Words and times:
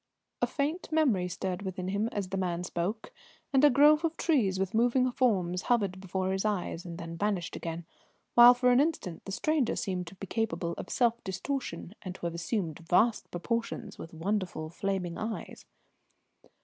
A 0.41 0.47
faint 0.47 0.91
memory 0.91 1.27
stirred 1.27 1.61
within 1.61 1.89
him 1.89 2.07
as 2.11 2.29
the 2.29 2.37
man 2.37 2.63
spoke, 2.63 3.11
and 3.53 3.63
a 3.63 3.69
grove 3.69 4.03
of 4.03 4.17
trees 4.17 4.59
with 4.59 4.73
moving 4.73 5.11
forms 5.11 5.61
hovered 5.61 6.01
before 6.01 6.31
his 6.31 6.43
eyes 6.43 6.85
and 6.85 6.97
then 6.97 7.15
vanished 7.17 7.55
again, 7.55 7.85
while 8.33 8.55
for 8.55 8.71
an 8.71 8.79
instant 8.79 9.23
the 9.25 9.31
stranger 9.31 9.75
seemed 9.75 10.07
to 10.07 10.15
be 10.15 10.25
capable 10.25 10.73
of 10.79 10.89
self 10.89 11.23
distortion 11.23 11.93
and 12.01 12.15
to 12.15 12.25
have 12.25 12.33
assumed 12.33 12.79
vast 12.79 13.29
proportions, 13.29 13.99
with 13.99 14.11
wonderful 14.11 14.69
flaming 14.71 15.19
eyes. 15.19 15.65